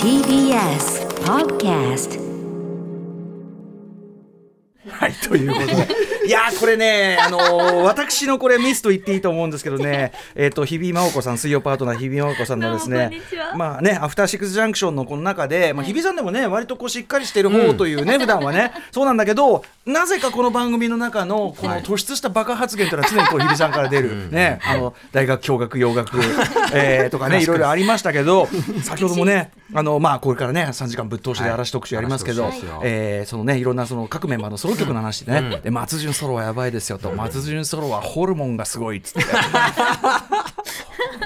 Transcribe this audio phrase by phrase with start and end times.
[0.00, 2.20] TBS Podcast
[4.88, 6.03] はい、ということで。
[6.26, 13.10] いやーこれね、あのー私のこれミスと言っていいと思うんですけどね、えっ、と、日比真央子さん、水曜パートナー日比真央子さんのですね
[13.56, 26.18] まあね、アフターシックスジャンクションのこの中で、まあ、日比さんでもね、割とこうしっかりしてる方というね、普段はね、そうなんだけど、なぜかこの番組の中の、この突出したバカ発言というのは常にこう日比さんから出る、ね、あの、大学教学、洋楽、
[26.72, 28.48] えーとかね、いろいろありましたけど、
[28.82, 39.24] 先ほどもね、あの、まあ、これからね、3時間ぶっ通しで嵐特集やりますけど、はいえーそのねいろんなその各メンバーのソロ曲の話でね、で松潤ソロはやばいですよと、松潤ソロはホルモンがすごいっつって。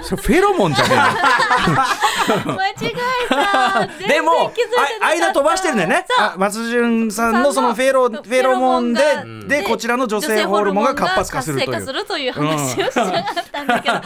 [0.02, 2.92] それフェロモンじゃね間違え
[3.28, 3.83] た。
[3.83, 4.52] えのでも
[5.01, 9.02] 間飛ばしてるんだよねあ松潤さんのそのフェロフェロモンで
[9.48, 11.80] でこちらの女性ホルモンが活発化するという。
[11.84, 14.00] するという話をしなかったんだけど、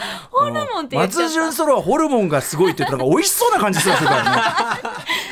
[0.97, 4.41] 松潤ソロはホルモンがすごいって言ったら美味しそうな感じするからね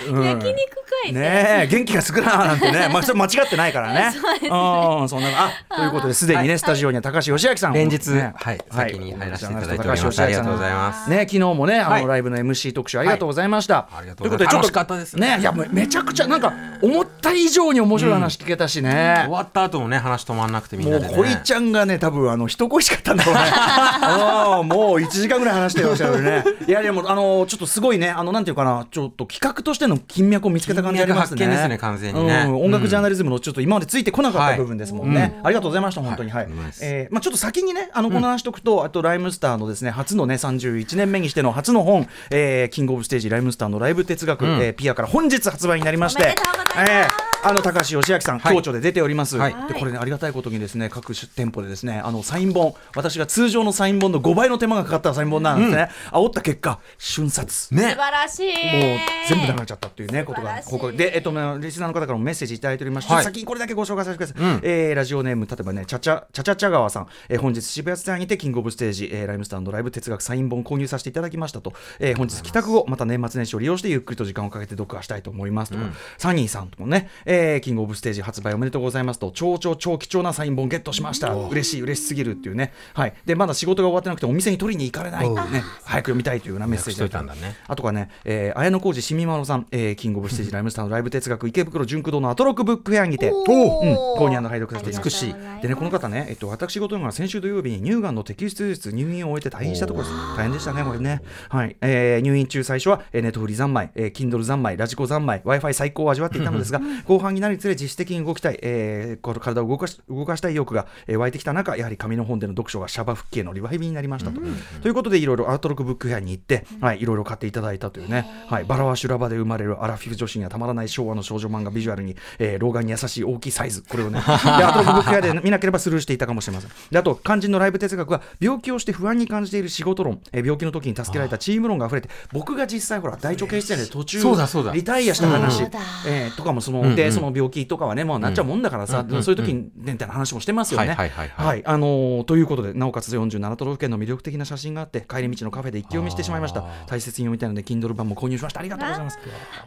[0.06, 4.12] 焼肉かねえ元気が少ななんてね、 まあ、それ間違ってないからね。
[4.22, 4.50] そうですね。
[4.50, 5.30] うん、そんな
[5.70, 7.74] あということですでにね、スタジオには高橋義明さん。
[7.74, 8.34] 連日ね。
[8.36, 10.04] はい先に入らせていただいております。
[10.04, 12.08] 高橋義明さんありがとうございますね昨日もねあの、はい。
[12.08, 13.76] ライブの MC 特集ありがとうございました。
[13.76, 13.98] はい。
[14.00, 15.18] ありがとうございうことでちょっと楽しかったです。
[15.18, 19.16] ねいやめめちゃくちゃなんか思った以上に面白い話聞けたしね。
[19.26, 19.32] 終。
[19.32, 21.16] わった後もね話止まんなくてみんもうなでね。
[21.16, 23.42] 堀ちゃんがね多分あの一声しかったんだろうね。
[23.54, 26.44] あーもう1時間ぐらい話してましたよね。
[26.68, 31.38] いやでもあのちょっとすごいねあのなんていうかなちょっと企画としての金脈を見つけた感じありますね。
[31.38, 32.44] 金脈発見ですね完全にね。
[32.48, 32.66] うん。
[32.66, 36.32] 音楽ジャーナリズムのうちょっと今までついてこなかった部分ですもんね、ありがとうございました本当に。
[36.32, 36.54] はい、はい。
[36.82, 46.92] えーまあちょっと先にねあのこの話しとくと、あとライムスターのですね初のね31年目にしての初の本、えーキングオブステージライムスターのライブ哲学、えーピアから本日発売になりましておめでとうございます。
[46.92, 48.54] えーあの高橋義明さん、はい。
[48.54, 49.56] 共著で出ております、はい。
[49.68, 57.52] でこれねありがたいことにですね各種店舗でですねあのサイン本私が通常のサイン本の5倍の手間がかかったサイン本なんですね、煽った結果瞬殺。
[57.52, 58.46] 素ね晴らしい。
[58.46, 63.24] もう全部なくなっちゃったっていうねことが報告で、えっと、まあリスナーの方からもメッセージいただいておりまして、はい。
[63.24, 64.62] 先にこれだけご紹介させてください、うん。
[64.64, 75.84] えーラジオネーム例えばねちゃちゃちゃちゃちゃ川さん、えー本日渋谷ツタヤにてキングオブステージ、えーライムスターのライブ哲学サイン本購入させていただきましたと、えー本日帰宅後また年末年始を利用してゆっくりと時間をかけて読破したいと思いますとか、
[76.18, 81.34] サニーさんともね、えーキングオブステージ発売おめでとうございますと超超超貴重なサイン本ゲットしました。
[81.34, 82.74] 嬉しい嬉しすぎるっていうね。
[82.94, 83.14] はい。
[83.26, 85.30] でまだ仕事が終わってなくてお店に取りに行かれない。
[85.30, 87.56] ね早く読みたいというようなメッセージ予約しといたんだね。
[87.68, 94.22] あとかね、えー、綾小路しみまろさん、えー、キングオブステージライムスターのライブ哲学池袋純駆動のアトロックブックフェアにて、うん、おー。
[94.22, 100.16] 購入の拝読させて美しいでね、この方ね、えっと、私事が先週土曜日に乳がんの摘出術入院を終えて退院したところです。
[100.38, 101.22] 大変でしたね、これね。
[101.50, 101.76] はい。
[101.82, 114.42] えー入院中最初は、えーネットフリ三昧、えー、Kindle 三昧、ラジコ三昧、Wi-Fi 最高を味わっていたのですが、後半になるにつれ自主的に動きたい、えーこの体を動かし動かしたい意欲が、えー湧いてきた中、やはり紙の本での読書がシャバ復帰へのリバイビになりましたと。
[114.82, 126.72] ということで、いろいろアートロックブックフェアに行って、はい、いろいろ買っていただいたというね、はい、バラは修羅場で生まれるアラフィフ女子にはたまらない昭和の少女漫画ビジュアルに、えー老眼に優しい大きいサイズ、これをね、 でアートロックブックフェアで見なければスルーしていたかもしれません。
[126.92, 134.74] であと、肝心のライブ哲学は、病気をして不安に感じている仕事論、えー病気の時に助けられたチーム論が溢れて、僕が実際、ほら、大腸憩室炎で途中そうだそうだ。
[134.74, 135.70] リタイアした話、うん。
[136.08, 136.96] えーとかもその、うんうん。
[136.96, 140.90] で、その病気とかはね、もうなっちゃうもんだからさ、うんそういう時に、ね、みたいな話もしてますよね。
[140.90, 141.48] はいはいはいはい。
[141.48, 141.64] はい。
[141.66, 146.64] あのーということで、なおかつ47都道府県の魅力的な写真があって、帰り道のカフェで一気読みしてしまいました。
[146.88, 148.60] 大切に読みたいので、Kindle 版も購入しました。
[148.60, 149.20] ありがとうございます。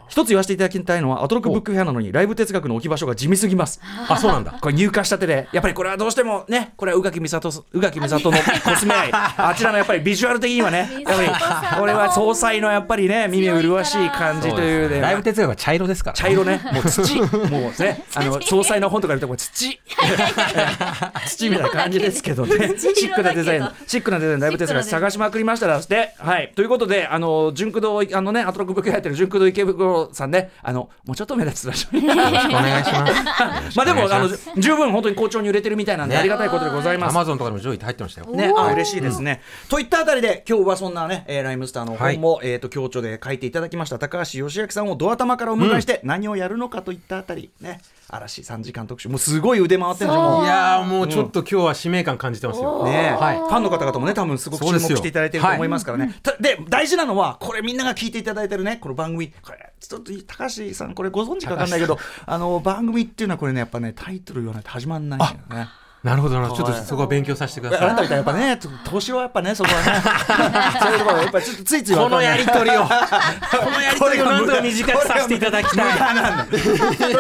[0.09, 3.81] 一つ言わせていただきたいのは、アトロックブックフェアなのに、ライブ哲学の置き場所が地味すぎます。
[4.09, 4.53] あそうなんだ。
[4.61, 11.29] これ入荷したてで、やっぱりこれはどうしてもね、これは宇垣美里、宇垣美里のコスメ愛、 あちらのやっぱりビジュアル的にはね、やっぱり
[11.81, 16.17] これは総裁のやっぱりね、耳麗しい感じというね、ライブ哲学は茶色ですから。
[16.17, 19.81] 茶色ね、 もう土、もうね、あの総裁の本とか見るともう土、
[21.27, 31.97] 土みたいな感じですけどね、シックなデザイン、シックなデザインのライブ哲学探しまくりましたらして、はい、ということで、あの純駆動あのね、アトロックブックやってる純駆動池袋さんね、あのもうちょっと目立つら しい。
[32.05, 33.07] よろしくお願いしま
[33.71, 33.77] す。
[33.77, 36.21] まあでもあのの十分本当に好調に売れてるみたいなんで、ね。
[36.21, 37.11] ありがたいことでございます。
[37.11, 38.31] アマゾンとかでも上位って入ってましたよ。
[38.31, 39.43] ね、あ嬉しいですね。
[39.69, 47.81] といったあたりで、今日はそんなね、えーライムスターの本も、えっ、と、強調で書いていただきました、高橋義明さんをド頭からお迎えして、何をやるのかといったあたり、ね、
[48.15, 50.15] 嵐3時間特集、もうすごい腕回ってるん。
[50.15, 50.17] い
[50.47, 52.85] やーもうちょっと今日は使命感感じてますよ。
[52.85, 56.15] ねはいファンの方々もね多分すごく注目していただいていると思いますからね。
[56.23, 59.33] たで大事なのはこれみんなが聞いていただいてるねこの番組。
[59.43, 65.69] これちょっと高橋さんこれご存知か分かんないけどあの番組っていうのはこれねやっぱねタイトル言わないと始まんないんだよね。
[66.05, 66.65] なるほどなるほど。
[66.65, 67.89] ちょっとそこは勉強させてください。
[67.89, 70.03] あなたみたいにやっぱねと投資はやっぱねそこはね。
[70.83, 72.83] そういうところやっぱりちょっとついついこのやり取りを。
[72.83, 72.89] こ
[73.65, 76.47] このやり取りをなんとか短くさせていただきたい。
[76.49, 76.57] と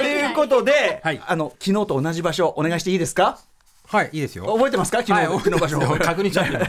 [0.02, 1.22] いうことで、はい。
[1.26, 3.38] あの昨日と同じ場所お願いしていいですか？
[3.86, 4.46] はいいいですよ。
[4.46, 4.98] 覚えてますか？
[5.02, 6.68] 昨日のの場所、は い確認しちゃってアフ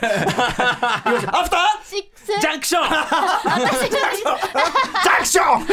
[1.49, 1.61] ター？
[1.85, 2.81] シックスジャンクション！
[2.89, 5.65] ジャンクション。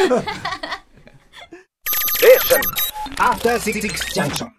[3.17, 4.49] After Six Junction.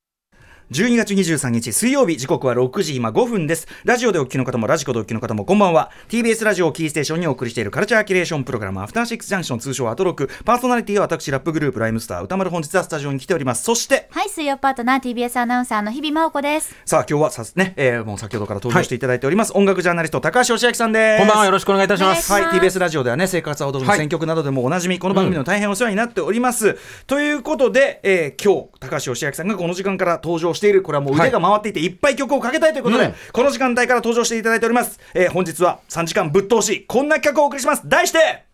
[0.75, 3.69] 12月23日水曜日時刻は6時今5分です。
[3.85, 5.93] ラジオでお聞きの方もラジコでお聞きの方もこんばんは。
[6.09, 10.29] TBS ラジオをキーステーションにお送りしているカルチャーキュレーションプログラムアフターシックスジャンクション通称アトロク。
[10.45, 13.63] パーソナリティは私ラップグループライムスター歌丸本日はスタジオに来ております。
[13.63, 16.75] そしてはい水曜パートナー TBS アナウンサーの日々真央子です。
[16.85, 21.21] さあ今日はさすね、えーもう先ほどから登場していただいております、音楽ジャーナリスト高橋義明さんです。
[21.21, 22.33] こんばんはよろしくお願いいたします。
[22.33, 26.77] はい、TBS ラジオではね、生活は踊るの選曲などでもおなじみ、この番組でも大変お世話になっております。
[27.07, 33.15] ということで、えー今日、高橋義明さんがこの時間から登場している、これはもう腕が回っていて、い、っぱい曲をかけたいということで、うん。
[33.33, 34.99] この時間帯から登場していただいております。
[35.15, 37.83] えー本日は3時間ぶっ通し、こんな企画をお送りします。
[37.89, 38.45] 題して、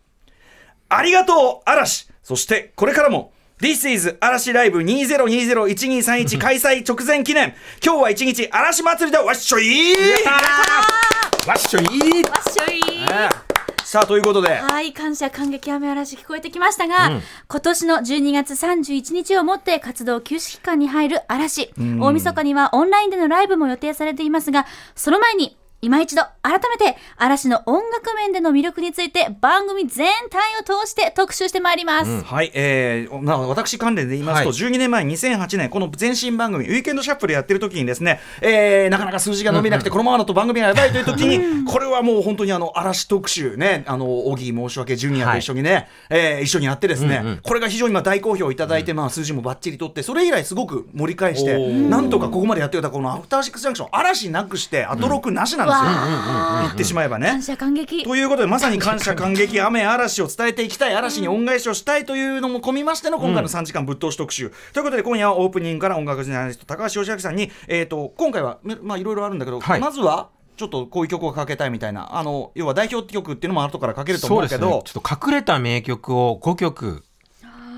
[0.89, 2.09] ありがとう嵐。
[2.23, 3.31] そしてこれからも
[3.61, 7.53] This is 嵐ライブ20201231開催直前記念。
[7.83, 9.93] 今日は一日嵐祭りでわっしょい
[11.47, 13.50] わっしょいいわっしょい
[13.91, 14.47] さあということで。
[14.47, 17.21] はい感謝感激雨嵐聞こえてきましたが、うん。
[17.49, 24.65] 今年の12月31日をもって活動休止期間に入る嵐、大晦日にはオンラインでのライブも予定されていますが
[24.95, 34.57] その前に今一度改めて嵐の音楽面での魅力について番組全体を通して特集してまいります、はい、えーまあ、私関連で言いますと、はい。
[34.57, 47.37] 12年前2008年この前身番組「ウィーケンドシャッフル」やってる時にですね、えーなかなか数字が伸びなくて、このままだと番組がやばいという時に、これはもう本当にあの嵐特集ねあの小木申し訳ジュニアと一緒にね、えー一緒にやってですね、うんうん。
[47.37, 57.29] これが非常に今大好評いただいて、まあ、数字もばっちり取ってそれ以来すごく盛り返してなんとかここまでやってきたこの「アフターシックスジャンクション」嵐なくしてアトロクなしなんですよ、わ言ってしまえばね。
[57.29, 58.03] 感謝感激。
[58.03, 69.79] ということでまさに感謝感激雨嵐を伝えていきたい嵐に恩返しをしたいというのも込みましての今回の3時間ぶっ通し特集、ということで今夜はオープニングから音楽ジャーナリスト高橋義明さんに、えー、と今回はめまあいろいろあるんだけど、はい。
[69.79, 77.03] まずはちょっとこういう曲をかけたいみたいなあの要は代表曲っていうのも後からかけると思そうけどちょっと隠れた名曲を5曲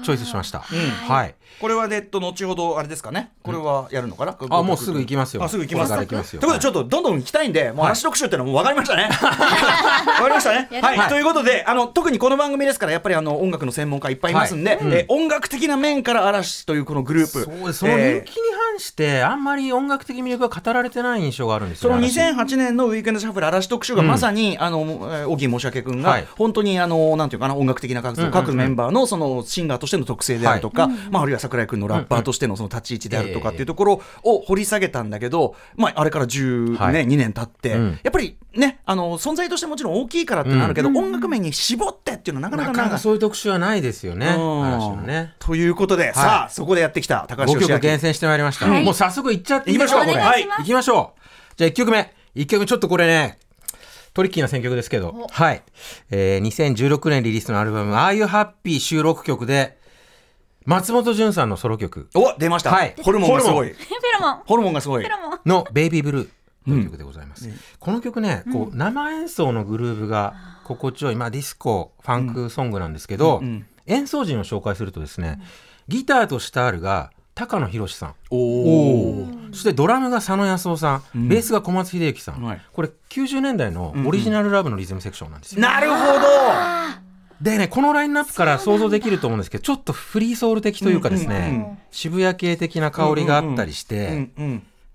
[0.03, 1.35] チョイスしました、はい。
[1.59, 3.31] これはで、えっと、後ほどあれですかね？
[3.41, 5.43] これはやるのかな、あもうすぐ行きますよ。
[5.43, 5.91] あすぐ行きます。
[5.91, 5.97] よ。
[6.05, 9.09] ということでちょっとどんどん行きたいんで、もう嵐特集っていうのはもう分かりましたね。
[9.11, 10.67] 分かりましたね？
[10.81, 11.09] はい、はい。
[11.09, 14.93] ということであの特にこの番組ですからやっぱりあの音楽の専門家いっぱいいますんで、はいうん。
[14.93, 17.43] えー音楽的な面から嵐というこのグループ。
[17.43, 17.79] そうです。
[17.79, 18.23] その人えー。
[18.23, 18.41] 気に
[18.71, 26.27] 反してあんまり音楽的魅力が語られてない印象があるんですそのよね嵐2008年のウィークエンドシャッフル嵐特集がまさに、あのえー小木申し訳君が、はい。
[26.37, 36.93] 本当にあのなんていうかな音楽的な活動、うんうんうん各メンバーのそのシンガーとしての特性であるとか、まああるいは桜井君のラッパーとしてのその立ち位置であるとかっていうところを掘り下げたんだけど、まああれから10はい。
[36.93, 37.99] ね2年経って、うん。
[38.03, 44.37] やっぱりねあの存在としてもちろん大きいからってのあるけど、音楽面に絞ってっていうのはなかなかななかなかそういう特集はないですよね
[45.05, 45.33] ね。
[45.39, 47.67] ということで、さあそこでやってきた高橋5義明。
[47.69, 48.83] 曲厳選してまいりました、はい。
[48.83, 50.13] もう早速いっちゃっていきましょうこれ。
[50.13, 50.59] お願いします。
[50.59, 51.21] 行きましょう。
[51.57, 52.13] じゃあ1曲目。
[52.35, 53.37] 1曲目ちょっとこれね
[54.13, 55.27] トリッキーな選曲ですけど。
[55.29, 55.63] はい、
[56.11, 59.77] えー、2016年リリースのアルバム「Are You Happy」収録曲で
[60.65, 62.09] 松本潤さんのソロ曲。
[62.15, 62.95] お出ました、はい。
[63.01, 63.69] ホルモンがすごい。
[63.69, 63.85] フェ
[64.19, 64.41] ロモン。
[64.45, 65.05] ホルモンがすごい。
[65.45, 66.29] の「ベイビーブルー」
[66.65, 67.49] という曲でございます、
[67.79, 70.33] この曲ねこう生演奏のグルーヴが
[70.63, 73.65] 心地よい、まあ、ディスコファンクソングなんですけど、ん。
[73.85, 75.41] 演奏陣を紹介するとですね
[75.89, 78.15] ギターとシタールが高野寛さん。
[78.29, 82.61] おおそしてドラムが佐野康夫さん、ベースが小松秀行さん、はい。
[82.71, 86.21] これ90年代のオリジナルラブのリズムセクションなんですよ、なるほど
[87.43, 94.29] でねこのラインナップから想像できると思うんですけどちょっとフリーソウル的というかですね、渋谷系的な香りがあったりして、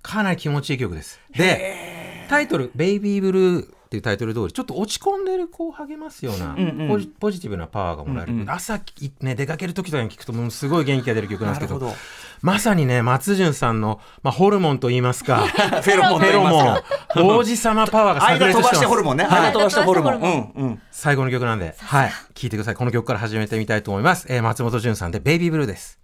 [0.03, 1.21] かなり気持ちいい曲です。
[1.37, 8.79] で、タイトル、ベイビーブルーっていうタイトル通り、ちょっと落ち込んでる子を励ますような、んうんポジポジティブなパワーがもらえる、うんうん朝、
[9.23, 11.95] ね、出かける時とかに聞くと、もうすごい元気が出る曲なんですけど、
[12.43, 18.77] まさにね、松潤さんの、まあ、ホルモンと言いますか、 フェロモンフェロモン王子様パワーが炸間飛ば裂してます。
[18.77, 19.25] してホルモンね。
[19.25, 20.13] はい間飛ばしてホルモン。
[20.13, 20.27] 間飛
[20.59, 20.83] うんうん。
[20.91, 22.75] 最後の曲なんで、はい、聴いてください。
[22.75, 24.27] この曲から始めてみたいと思います。
[24.29, 25.99] えー松本潤さんで、ベイビーブルーです。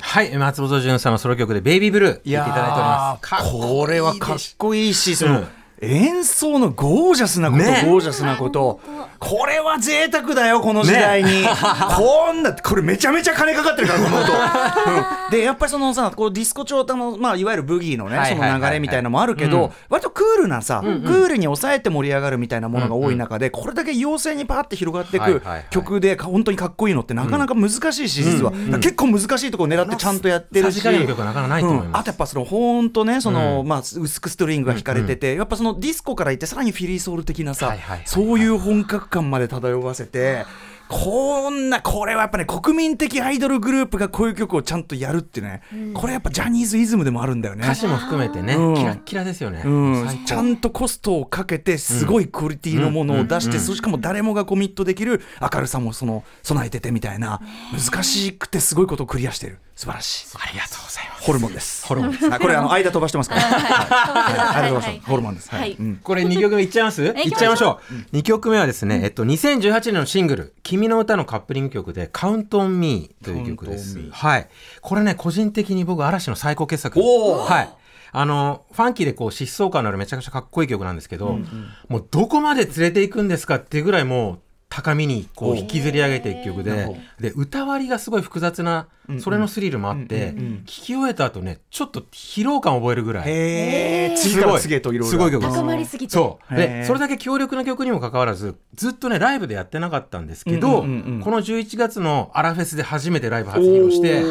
[0.00, 3.28] はい、松本潤さんのソロ曲で、ベイビーブルー、聴いていただいております。
[3.28, 5.48] かっこいいでしょこれはかっこいいし、その、うん
[5.82, 7.82] 演奏のゴージャスなこと、ね。
[7.84, 8.80] ゴージャスなこと。
[9.18, 11.44] これは贅沢だよ、この時代に。
[11.96, 14.32] こんな、これめちゃめちゃ金かかってるから、この音。
[14.32, 15.30] うん。
[15.32, 18.60] で、やっぱりそのさ、こうディスコ調の、まあ、いわゆるブギーのね、そはいはいはいはい。
[18.60, 19.50] の流れみたいなのもあるけうん。
[19.50, 25.66] ど、割とクールなさ、クールに抑えて盛り上がるみたいなものが多い中で、これだけ妖精にパーって広がっていくはいはいはい。
[25.70, 28.52] 曲で、本当にかっこいいのってなかなか難しいし、実は。
[28.78, 30.74] 結構難しいところ狙ってちゃんとやってるし。
[30.74, 31.88] さじ加減の曲はなかなかないと思います。
[31.88, 31.96] うん。
[31.96, 40.44] あとやっぱそのほんとねその、まあ薄くストリングが弾かれてて、やっぱそのディスコからいってさらにフィリーソウル的なさ、そういう本格感まで漂わせて
[40.88, 45.62] こんなこれはやっぱね国民的アイドルグループがこういう曲をちゃんとやるってね、
[45.94, 47.64] これやっぱジャニーズイズムでもあるんだよね。
[47.64, 48.74] 歌詞も含めてね、うん。
[48.74, 49.62] キラッキラですよね。
[49.64, 50.24] うん。
[50.26, 57.40] ちゃんとコストをかけてすごいクオリティのものを出して、そしかも誰もがコミットできる明るさもその備えててみたいな
[57.72, 60.26] 難しくてすごいことをクリアしてる素晴らしい。
[60.38, 61.24] ありがとうございます。
[61.26, 61.86] ホルモンです。
[61.86, 62.12] ホルモン。
[62.12, 63.42] ですあこれあの間飛ばしてますから。
[63.42, 64.62] はい。
[64.62, 65.50] 間飛ばしてますホルモンです。
[65.50, 65.72] はい。
[65.72, 65.96] うん。
[65.96, 67.02] これ2曲目いっちゃいます？
[67.02, 67.80] いっちゃいましょ
[68.12, 68.16] う。
[68.16, 73.98] 2曲目はですね、えっと、2018年のシングル、君の歌のカップリング曲で、カウントオンミーという曲です。
[73.98, 74.48] Count on Me はい。
[74.82, 77.00] これね、個人的に僕、嵐の最高傑作。
[77.00, 77.68] はい。
[78.12, 81.40] あの、ファンキーでこう、疾走感のあるめちゃくちゃかっこいい曲なんですけど、
[81.88, 84.38] もうどこまで連れていくんですかっていうぐらいもう、
[84.74, 86.88] 高みにこう引きずり上げていく曲で
[87.20, 88.88] で、歌割りがすごい複雑な、
[89.20, 93.28] それのスリルもあって、聞き終えた後ね、ちょっと疲労感を覚えるぐらい。
[93.28, 95.42] へえ次から次へといすごい曲。
[95.42, 96.14] です高まりすぎて。
[96.14, 96.56] そう。
[96.56, 104.22] でそれだけ強力な曲にもかかわらずずっとねライブでやってなかったんですけど、この11月のアラフェスで初めてライブ初披露して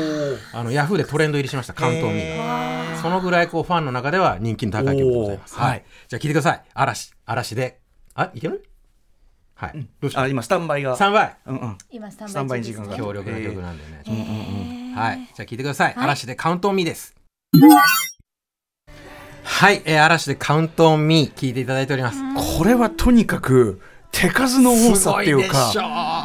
[0.54, 2.24] あのヤフーでトレンド入りしました関東民。
[3.00, 6.64] そのぐらいこうファンの中では人気の高い曲でございます、はい、じゃあ聴いてください。
[6.74, 7.14] 嵐。
[7.28, 7.80] 嵐で。
[8.16, 8.64] あいける？
[9.62, 10.98] はい、どうしあ今スタンバイが。
[10.98, 11.78] 3倍うんうん。
[11.92, 12.98] 今スタスタンンバイ時間が。
[12.98, 14.94] 強力な曲なんでね、えー。
[14.96, 15.20] はい。
[15.36, 15.94] じゃあ聞いてください。
[15.94, 16.04] はい。
[16.06, 17.14] 嵐でカウントオンミーです。
[19.44, 19.84] はい。
[19.86, 22.24] えー嵐でカウントオンミー聞いていただいております。
[22.58, 23.80] これはとにかく
[24.12, 26.21] 手数の多さっていうかすごいでしょ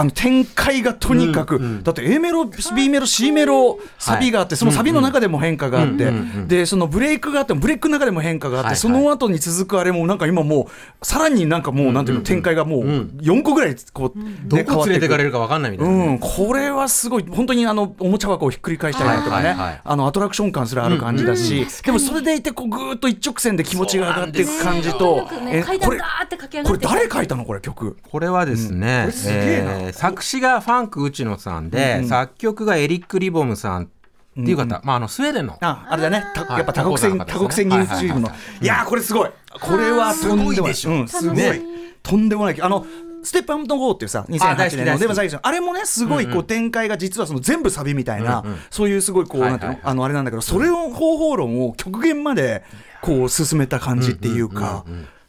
[0.00, 1.82] あの展開がとにかく、うんうん。
[1.82, 2.44] だって A メロ
[2.76, 6.12] B メロ C メロサビがあって、そのサビの中でも変化があって、うんうんう
[6.44, 6.48] ん。
[6.48, 8.76] でそのブレイクがあってもブレイクの中でも変化があって、はいはい。
[8.76, 10.68] その後に続くあれもなんか今も
[11.02, 13.18] うさらになんかもうなんていうの、展開がもううん。
[13.20, 25.62] 4個ぐらいこう、どねこ連れてかれるるか分かんないみたいなね、うん、これはすごい本当にあのおもちゃ箱をひっくり返したりだとかね、はいはいはいあのアトラクション感すらある感じだし、でもそれでいてこうぐーっと一直線で気持ちが上がっていく感じと、ね。
[25.62, 26.00] 階これ
[26.64, 27.96] これ誰書いたのこれ曲？
[28.10, 29.72] これはですね、これすげえな。
[29.78, 33.86] えー作詞がファンク内野さんで、作曲がエリック・リボムさんっ
[34.44, 35.56] ていう方、まあ、あのスウェーデンの。
[35.60, 36.24] あ、あれだね。
[36.34, 36.58] たはい。
[36.58, 38.30] やっぱ多国籍、タコさん多国籍技術チームの。
[38.60, 39.30] いやー、これすごい。
[39.60, 40.12] これは。
[40.12, 40.90] すごいでしょ。
[40.90, 41.36] うん、すごい。
[41.36, 41.60] ね。
[42.02, 42.60] とんでもない。
[42.60, 42.84] あの、
[43.22, 45.16] ステップアップの GO っていうさ、大好2008き年のデバ大好き。
[45.16, 52.64] サイズあれもね、すごいこう展開が実はその全部サビみたいな、そういうすごいこう、はいなんていうのはいはいあの、あれなんだけど、それを方法論を極限まで
[53.00, 54.84] こう進めた感じっていうか、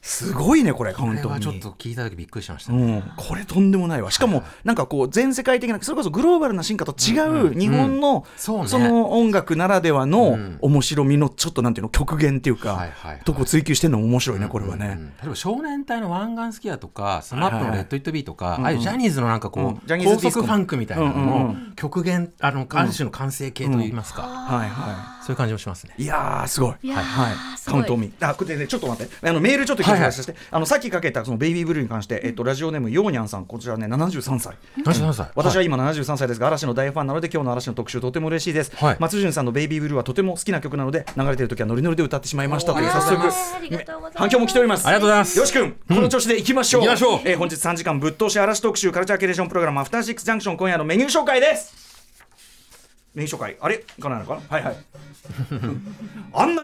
[0.06, 1.22] すごいね、これ、本当に。
[1.24, 4.12] これはちょっと聞いた時びっくりしました、うん、これとんでもないわ。
[4.12, 7.18] しかもなんかこう全世界的なそれこそグローバルな進化と違
[7.50, 10.60] う日本のその音楽ならではのん。
[10.62, 14.80] 面白みのちょっとなんていうの極限っていうかはいはいはいとこを追求してるのも面白いねこれはうん。
[14.80, 15.14] ね。
[15.24, 19.82] 例えば少年隊の湾岸スキーヤーとかスマップのレット・イット・ビーとか、いはいああいうジャニーズのなんかこう、うん。
[19.88, 25.96] ジャニーズ高速ファンクみたいなのうんうんうの極限あのある種の完成形といいますか、はいはそういう感じもしますね。
[25.98, 26.04] い。
[26.04, 26.92] いやーすごい。
[26.92, 27.58] はい。
[27.58, 27.82] すごい。
[27.82, 28.30] カウントミー。
[28.30, 29.28] あ、これでねちょっと待って。
[29.28, 30.38] あのメールちょっと紹介させて。
[30.52, 34.56] あのさっきかけたそのベイビーブルーに関してえっとラジオネームヨーニャンさんこちらね73歳。
[34.86, 35.28] 何歳。
[35.34, 36.40] 私は今73歳です。
[36.40, 38.98] が、嵐の大ファンなので今日の嵐の特集とても嬉しいです、はい。
[39.00, 42.76] 松潤さんの「ベイビーブルー」はとても好きな曲なので流れてる時はノリノリで歌ってしまいました。
[42.76, 43.22] という早速。
[43.24, 44.18] ありがとうございます。
[44.20, 44.86] 反響も来ております。
[44.86, 45.40] ありがとうございます。
[45.40, 47.22] よし君この調子でいきましょう、行きましょう。
[47.26, 51.85] えー本日3時間ぶっ通し嵐特集カルチャーキュレーションプログラム「アフターシックスジャンクション」今夜のメニュー紹介です
[53.16, 53.80] 年初回あれ？
[53.80, 54.42] かないのかな？
[54.50, 54.76] はいはい。
[56.34, 56.64] あんな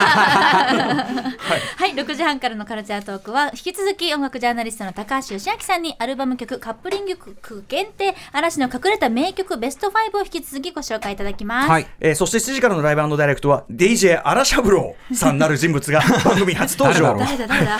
[0.00, 11.70] はい、6時半からのカルチャートークは引き続き音楽ジャーナリストの高橋義明さんにアルバム曲カップリング曲限定嵐の隠れた名曲ベスト5を引き続きご紹介いただきます。
[11.70, 17.16] はいえーそして7時からのライブダイレクトは DJ 荒シャブローさんなる人物が 番組初登場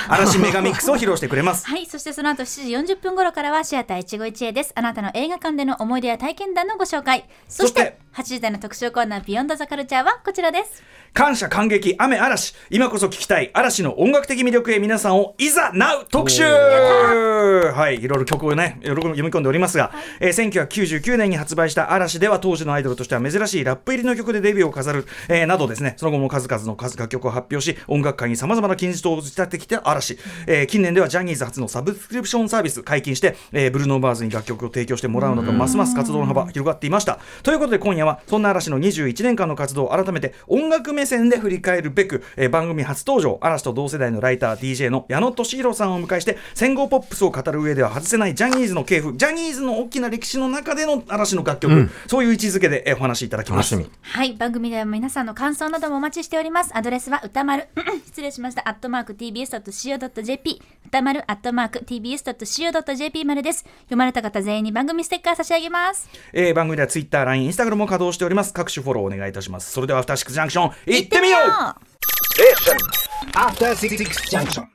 [0.08, 4.72] 嵐メガミックスを披露してくれます はい、そしてその後7時40分頃からはシアター一期一会です。
[4.74, 7.24] あなたの映画館での思い出や体験談のご紹介。
[7.48, 10.82] そしてそして8時台の特集コーナービヨンドザカルチャーはこちらです。
[11.14, 12.56] 感謝感激雨嵐。
[12.70, 16.42] 今こそ聞きたい嵐の音楽的魅力へ皆さんをいざなう特集!
[16.42, 25.94] はいいろいろ曲をね読み込んでおりますが、えー1999年に発売した嵐では当時のアイドルとしては珍しいラップ入りの曲でデビューを飾る、えーなどですね。
[25.98, 30.18] その後も数々の数楽曲を発表し音楽界にさまざまな金字塔を打ち立ててきた嵐、
[30.48, 37.20] えー近年ではジャニーズ初のサブスクリプションサービス解禁して、えーブルーノーバーズに楽曲を提供してもらうなどますます活動の幅広がっていました。
[37.44, 53.74] ということで今夜はそんな嵐の21年間の活動を改めて音楽目線で振り返るべく、えー番組初登場嵐と同世代のライター DJ の矢野俊弘さんをお迎えして戦後ポップスを語る上では外せないジャニーズの系譜ジャニーズの大きな歴史の中での嵐の楽曲、そういう位置づけで、えーお話しいただきます。
[53.74, 53.92] 楽しみ。
[54.02, 56.70] はい、番組では皆さんの感想などもお待ちしております。
[56.74, 57.66] アドレスは歌丸、
[58.06, 63.64] 失礼しました、アットマーク tbs.co.jp、歌丸、アットマーク tbs.co.jp までです。
[63.80, 66.08] 読まれた方全員に番組ステッカー差し上げます。
[66.32, 68.52] えー番組では Twitter、LINE、Instagram も稼働しております。
[68.54, 69.72] 各種フォローお願いいたします。
[69.72, 71.40] それではアフターシックスジャンクション行ってみよう